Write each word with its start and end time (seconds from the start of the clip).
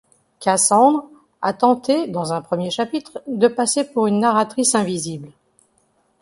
Cassandre 0.39 1.07
a 1.43 1.53
tenté, 1.53 2.07
dans 2.07 2.23
le 2.35 2.41
premier 2.41 2.71
chapitre, 2.71 3.21
de 3.27 3.47
passer 3.47 3.83
pour 3.83 4.07
une 4.07 4.17
narratrice 4.21 4.73
invisible. 4.73 5.29